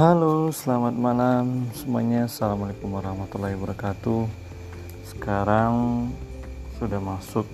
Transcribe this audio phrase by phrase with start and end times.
[0.00, 2.24] Halo, selamat malam semuanya.
[2.24, 4.24] Assalamualaikum warahmatullahi wabarakatuh.
[5.04, 6.08] Sekarang
[6.80, 7.44] sudah masuk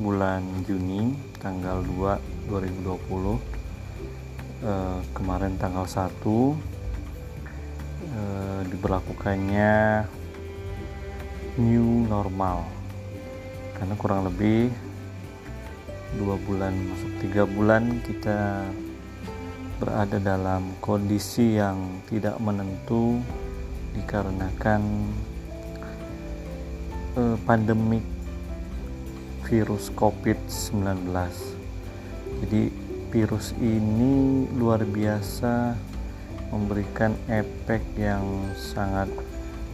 [0.00, 1.12] bulan Juni,
[1.44, 3.36] tanggal 2 2020.
[4.64, 6.56] Eh, kemarin tanggal 1
[8.16, 10.08] eh, diberlakukannya
[11.60, 12.64] new normal.
[13.76, 14.72] Karena kurang lebih
[16.16, 18.64] dua bulan masuk tiga bulan kita
[19.80, 23.16] berada dalam kondisi yang tidak menentu
[23.96, 25.08] dikarenakan
[27.16, 28.04] eh, pandemik
[29.48, 31.08] virus COVID-19.
[32.44, 32.62] Jadi
[33.08, 35.74] virus ini luar biasa
[36.52, 39.08] memberikan efek yang sangat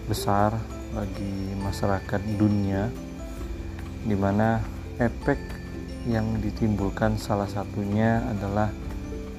[0.07, 0.55] besar
[0.95, 2.89] bagi masyarakat dunia
[4.07, 4.63] di mana
[5.03, 5.37] efek
[6.07, 8.71] yang ditimbulkan salah satunya adalah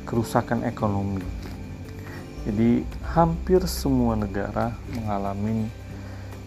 [0.07, 1.21] kerusakan ekonomi.
[2.47, 5.67] Jadi hampir semua negara mengalami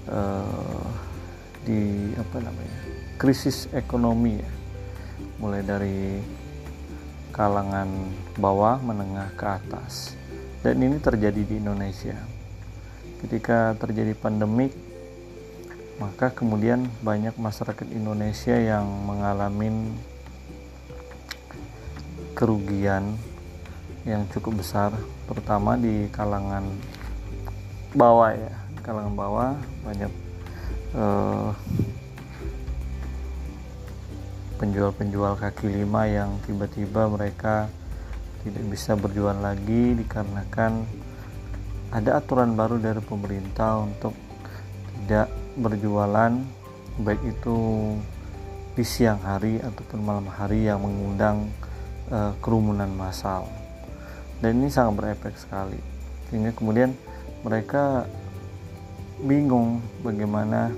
[0.08, 0.89] uh,
[1.61, 2.80] di apa namanya
[3.20, 4.52] krisis ekonomi ya,
[5.36, 6.25] mulai dari
[7.36, 7.89] kalangan
[8.41, 10.17] bawah menengah ke atas.
[10.64, 12.17] Dan ini terjadi di Indonesia.
[13.20, 14.72] Ketika terjadi pandemik,
[16.00, 19.92] maka kemudian banyak masyarakat Indonesia yang mengalami
[22.33, 23.20] kerugian
[24.08, 24.92] yang cukup besar
[25.28, 26.64] terutama di kalangan
[27.92, 28.52] bawah ya.
[28.80, 29.50] Kalangan bawah
[29.84, 30.12] banyak
[30.90, 31.54] penjual
[34.60, 37.70] penjual-penjual kaki lima yang tiba-tiba mereka
[38.42, 40.84] tidak bisa berjual lagi dikarenakan
[41.94, 44.12] ada aturan baru dari pemerintah untuk
[45.00, 46.32] tidak berjualan
[47.00, 47.58] baik itu
[48.74, 51.48] di siang hari ataupun malam hari yang mengundang
[52.12, 53.59] uh, kerumunan massal
[54.40, 55.77] dan ini sangat berefek sekali
[56.28, 56.96] sehingga kemudian
[57.45, 58.08] mereka
[59.20, 60.73] bingung bagaimana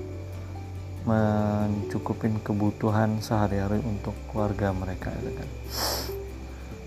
[1.03, 5.49] mencukupin kebutuhan sehari-hari untuk keluarga mereka ya kan.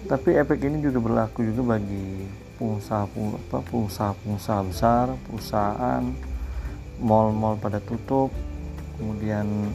[0.06, 2.24] Tapi efek ini juga berlaku juga bagi
[2.56, 6.04] pengusaha-pengusaha besar, perusahaan,
[7.04, 8.32] mal-mal pada tutup,
[8.96, 9.68] kemudian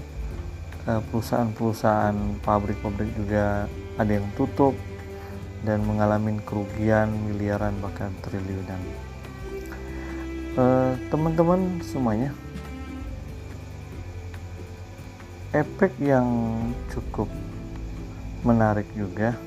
[0.88, 3.68] eh, perusahaan-perusahaan pabrik-pabrik juga
[4.00, 4.72] ada yang tutup,
[5.66, 8.80] dan mengalami kerugian miliaran bahkan triliunan.
[10.50, 12.34] Eh, teman-teman uh, semuanya
[15.54, 16.26] efek yang
[16.90, 17.30] cukup
[18.42, 19.38] menarik juga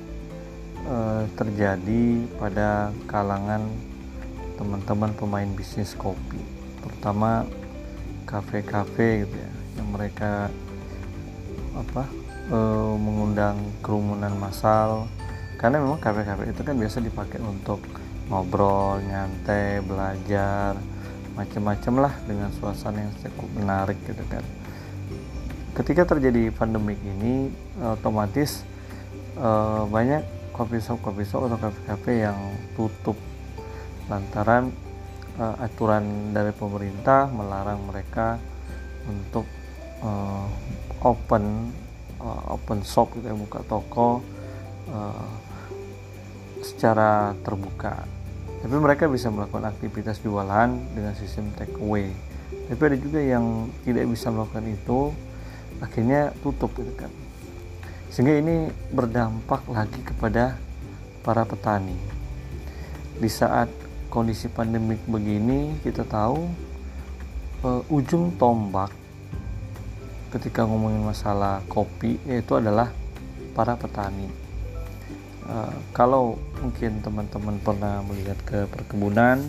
[0.88, 3.68] uh, terjadi pada kalangan
[4.56, 6.40] teman-teman pemain bisnis kopi
[6.80, 7.44] terutama
[8.24, 10.48] kafe-kafe gitu ya yang mereka
[11.76, 12.08] apa
[12.48, 15.12] uh, mengundang kerumunan massal
[15.64, 17.80] karena memang kafe-kafe itu kan biasa dipakai untuk
[18.28, 20.76] ngobrol, nyantai, belajar,
[21.40, 24.44] macam-macam lah dengan suasana yang cukup menarik gitu kan.
[25.72, 27.48] Ketika terjadi pandemik ini,
[27.80, 28.68] otomatis
[29.40, 32.36] uh, banyak coffee shop coffee shop atau kafe-kafe yang
[32.76, 33.16] tutup
[34.12, 34.68] lantaran
[35.40, 38.36] uh, aturan dari pemerintah melarang mereka
[39.08, 39.48] untuk
[40.04, 40.46] uh,
[41.08, 41.72] open
[42.24, 44.24] open shop gitu ya buka toko
[44.88, 45.43] uh,
[46.64, 48.08] secara terbuka.
[48.64, 52.10] Tapi mereka bisa melakukan aktivitas jualan dengan sistem take away.
[52.72, 55.12] Tapi ada juga yang tidak bisa melakukan itu
[55.84, 57.12] akhirnya tutup gitu kan.
[58.08, 60.56] Sehingga ini berdampak lagi kepada
[61.28, 62.00] para petani.
[63.20, 63.68] Di saat
[64.08, 66.48] kondisi pandemik begini kita tahu
[67.68, 68.94] uh, ujung tombak
[70.32, 72.90] ketika ngomongin masalah kopi yaitu adalah
[73.54, 74.43] para petani
[75.48, 79.44] uh, kalau mungkin teman-teman pernah melihat ke perkebunan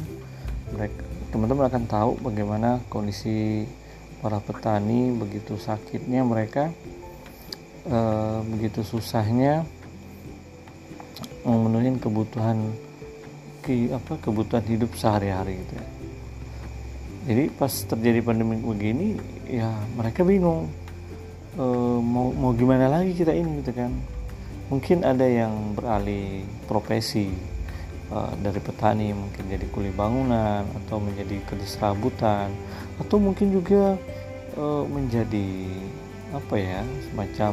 [1.30, 3.66] teman-teman akan tahu bagaimana kondisi
[4.18, 6.70] para petani begitu sakitnya mereka
[7.90, 9.66] uh, begitu susahnya
[11.44, 12.72] memenuhi kebutuhan
[13.60, 15.86] ke, apa kebutuhan hidup sehari-hari gitu ya.
[17.24, 19.16] Jadi pas terjadi pandemi begini
[19.48, 20.68] ya mereka bingung
[21.56, 21.64] e,
[22.04, 23.88] mau mau gimana lagi kita ini gitu kan
[24.72, 27.28] mungkin ada yang beralih profesi
[28.12, 32.48] uh, dari petani mungkin jadi kuli bangunan atau menjadi kerja serabutan
[33.00, 33.98] atau mungkin juga
[34.56, 35.68] uh, menjadi
[36.34, 36.80] apa ya
[37.10, 37.52] semacam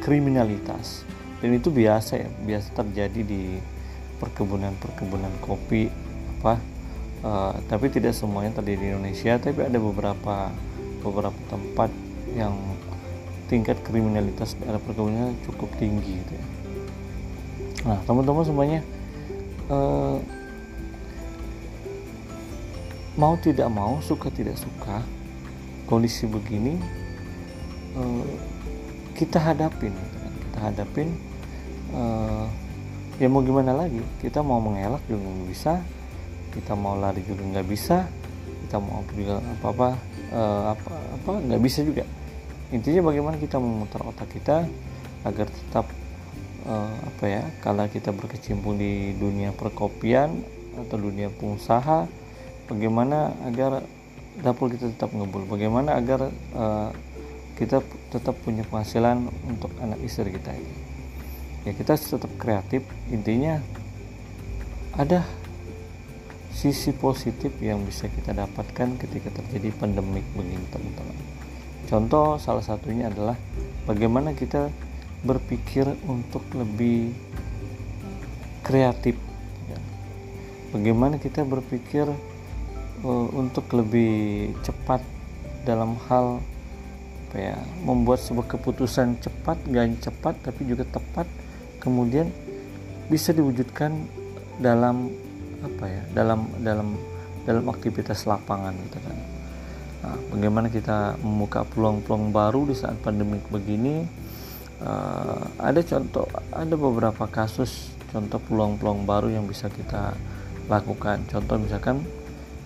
[0.00, 1.04] kriminalitas.
[1.42, 3.42] Dan itu biasa ya biasa terjadi di
[4.22, 5.90] perkebunan-perkebunan kopi
[6.38, 6.54] apa
[7.26, 10.50] uh, tapi tidak semuanya terjadi di Indonesia tapi ada beberapa
[11.02, 11.90] beberapa tempat
[12.38, 12.54] yang
[13.52, 16.46] tingkat kriminalitas daerah perkebunannya cukup tinggi gitu ya.
[17.92, 18.80] Nah teman-teman semuanya
[19.68, 20.16] eh,
[23.12, 25.04] mau tidak mau suka tidak suka
[25.84, 26.80] kondisi begini
[28.00, 28.24] uh,
[29.12, 29.92] kita hadapin
[30.48, 31.12] kita hadapin
[31.92, 32.48] uh,
[33.20, 35.72] ya mau gimana lagi kita mau mengelak juga nggak bisa
[36.56, 38.08] kita mau lari juga nggak bisa
[38.64, 39.88] kita mau juga apa apa
[40.32, 42.08] uh, apa apa nggak bisa juga
[42.72, 44.66] intinya bagaimana kita memutar otak kita
[45.22, 45.86] agar tetap
[46.66, 50.42] uh, apa ya kalau kita berkecimpung di dunia perkopian
[50.80, 52.08] atau dunia pengusaha
[52.66, 53.84] bagaimana agar
[54.40, 56.90] dapur kita tetap ngebul bagaimana agar uh,
[57.60, 60.56] kita tetap punya penghasilan untuk anak istri kita
[61.62, 62.82] ya kita tetap kreatif.
[63.14, 63.62] Intinya
[64.98, 65.22] ada
[66.52, 71.16] sisi positif yang bisa kita dapatkan ketika terjadi pandemik begini teman-teman
[71.92, 73.36] contoh salah satunya adalah
[73.84, 74.72] bagaimana kita
[75.28, 77.12] berpikir untuk lebih
[78.64, 79.20] kreatif
[79.68, 79.78] ya.
[80.72, 82.08] bagaimana kita berpikir
[83.04, 85.04] uh, untuk lebih cepat
[85.68, 86.40] dalam hal
[87.28, 91.28] apa ya membuat sebuah keputusan cepat gak cepat tapi juga tepat
[91.76, 92.32] kemudian
[93.12, 93.92] bisa diwujudkan
[94.64, 95.12] dalam
[95.60, 96.96] apa ya dalam dalam
[97.44, 99.31] dalam aktivitas lapangan gitu kan
[100.02, 104.04] nah, bagaimana kita membuka peluang-peluang baru di saat pandemi begini
[104.82, 110.12] uh, ada contoh ada beberapa kasus contoh peluang-peluang baru yang bisa kita
[110.66, 112.02] lakukan contoh misalkan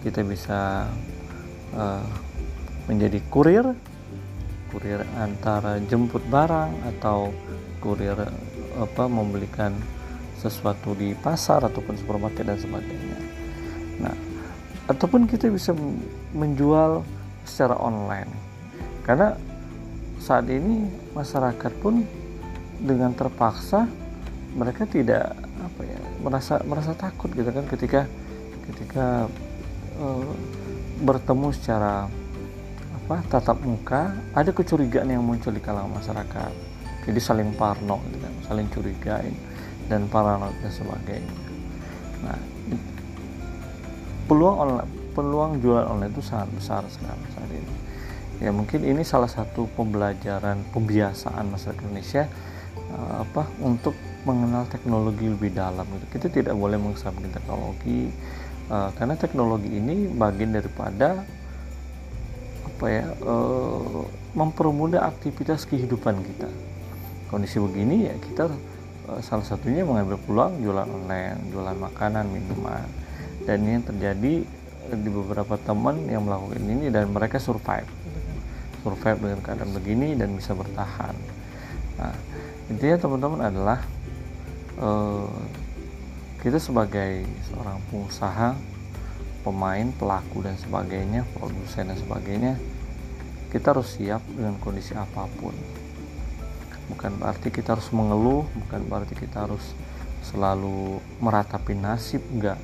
[0.03, 0.91] kita bisa
[1.77, 2.05] uh,
[2.89, 3.65] menjadi kurir
[4.71, 7.31] kurir antara jemput barang atau
[7.81, 8.19] kurir
[8.77, 9.73] apa membelikan
[10.37, 13.19] sesuatu di pasar ataupun supermarket dan sebagainya.
[14.05, 14.15] Nah,
[14.87, 15.73] ataupun kita bisa
[16.37, 17.03] menjual
[17.47, 18.29] secara online.
[19.07, 19.33] Karena
[20.21, 22.03] saat ini masyarakat pun
[22.83, 23.87] dengan terpaksa
[24.53, 25.33] mereka tidak
[25.63, 28.05] apa ya merasa merasa takut gitu kan ketika
[28.67, 29.31] ketika
[29.97, 30.33] Eh,
[31.01, 32.05] bertemu secara
[32.93, 36.53] apa tatap muka ada kecurigaan yang muncul di kalangan masyarakat
[37.09, 39.33] jadi saling parno gitu kan saling curigain
[39.89, 41.33] dan parano dan sebagainya
[42.25, 42.41] nah
[44.29, 44.57] peluang
[45.17, 47.75] peluang jualan online itu sangat besar sekarang saat ini
[48.45, 52.29] ya mungkin ini salah satu pembelajaran pembiasaan masyarakat Indonesia
[52.93, 53.97] uh, apa untuk
[54.29, 56.07] mengenal teknologi lebih dalam gitu.
[56.13, 58.13] kita tidak boleh mengesampingkan teknologi
[58.69, 61.25] uh, karena teknologi ini bagian daripada
[62.67, 64.05] apa ya uh,
[64.37, 66.53] mempermudah aktivitas kehidupan kita
[67.33, 68.53] kondisi begini ya kita
[69.23, 72.91] salah satunya mengambil peluang jualan online jualan makanan minuman
[73.47, 74.35] dan ini yang terjadi
[74.95, 77.89] di beberapa teman yang melakukan ini dan mereka survive.
[78.87, 81.15] Survive dengan keadaan begini dan bisa bertahan.
[81.99, 82.15] Nah
[82.71, 83.79] intinya teman-teman adalah
[84.79, 85.31] uh,
[86.43, 88.55] kita sebagai seorang pengusaha
[89.43, 92.55] pemain pelaku dan sebagainya produsen dan sebagainya
[93.51, 95.55] kita harus siap dengan kondisi apa pun.
[96.87, 99.75] Bukan berarti kita harus mengeluh bukan berarti kita harus
[100.23, 102.59] selalu meratapi nasib enggak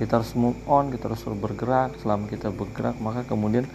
[0.00, 3.68] kita harus move on kita harus bergerak selama kita bergerak maka kemudian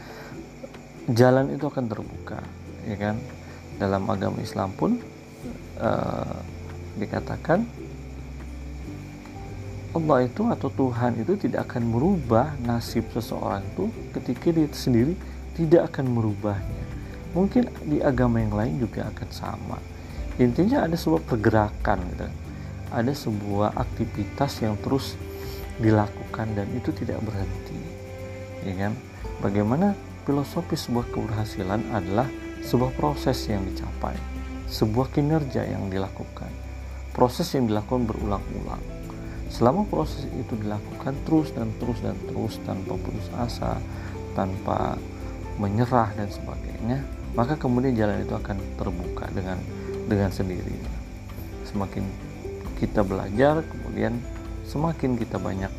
[1.14, 2.42] jalan itu akan terbuka
[2.90, 3.16] ya kan
[3.78, 4.98] dalam agama Islam pun
[5.78, 6.38] uh,
[6.98, 7.62] dikatakan
[9.96, 15.16] Allah itu atau Tuhan itu tidak akan merubah nasib seseorang itu ketika dia sendiri
[15.56, 16.84] tidak akan merubahnya.
[17.32, 19.80] Mungkin di agama yang lain juga akan sama.
[20.36, 22.28] Intinya ada sebuah pergerakan gitu.
[22.92, 25.16] Ada sebuah aktivitas yang terus
[25.80, 27.80] dilakukan dan itu tidak berhenti.
[28.64, 28.94] Ya kan?
[29.44, 32.28] Bagaimana filosofi sebuah keberhasilan adalah
[32.66, 34.16] sebuah proses yang dicapai,
[34.72, 36.50] sebuah kinerja yang dilakukan.
[37.12, 38.96] Proses yang dilakukan berulang-ulang
[39.56, 43.80] selama proses itu dilakukan terus dan terus dan terus tanpa putus asa
[44.36, 45.00] tanpa
[45.56, 47.00] menyerah dan sebagainya
[47.40, 49.56] maka kemudian jalan itu akan terbuka dengan
[50.12, 50.92] dengan sendirinya
[51.64, 52.04] semakin
[52.84, 54.20] kita belajar kemudian
[54.66, 55.72] semakin kita banyak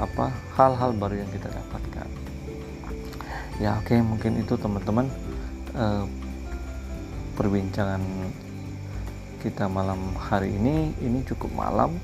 [0.00, 2.08] apa hal-hal baru yang kita dapatkan.
[3.60, 5.12] Ya oke okay, mungkin itu teman-teman
[5.76, 6.04] eh,
[7.36, 8.00] perbincangan
[9.44, 10.96] kita malam hari ini.
[10.96, 12.00] Ini cukup malam.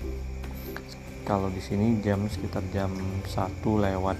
[1.24, 2.92] Kalau di sini jam sekitar jam
[3.24, 3.32] 1
[3.64, 4.18] lewat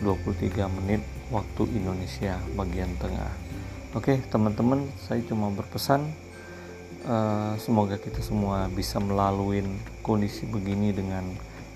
[0.00, 3.30] 23 menit waktu Indonesia bagian tengah.
[3.94, 6.10] Oke teman-teman saya cuma berpesan
[7.08, 9.64] uh, semoga kita semua bisa melalui
[10.04, 11.24] kondisi begini dengan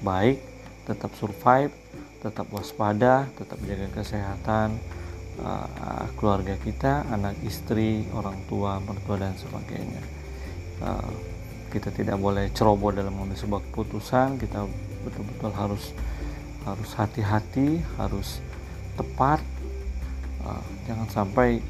[0.05, 0.41] baik
[0.89, 1.73] tetap survive
[2.19, 4.75] tetap waspada tetap jaga kesehatan
[5.43, 10.03] uh, keluarga kita anak istri orang tua mertua dan sebagainya.
[10.83, 11.11] Uh,
[11.69, 14.41] kita tidak boleh ceroboh dalam mengambil sebuah keputusan.
[14.41, 14.65] Kita
[15.05, 15.85] betul-betul harus
[16.67, 18.43] harus hati-hati harus
[18.99, 19.41] tepat.
[20.43, 21.61] Uh, jangan sampai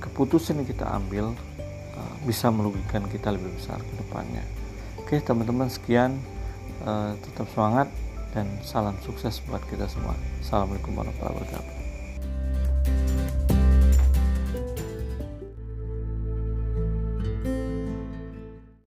[0.00, 1.36] keputusan yang kita ambil
[2.00, 4.42] uh, bisa merugikan kita lebih besar ke depannya.
[4.96, 6.16] Oke teman-teman sekian
[6.88, 7.92] uh, tetap semangat
[8.32, 10.16] dan salam sukses buat kita semua.
[10.40, 11.79] Assalamualaikum warahmatullahi wabarakatuh